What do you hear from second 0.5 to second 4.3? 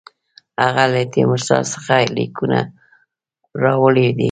هغه له تیمورشاه څخه لیکونه راوړي دي.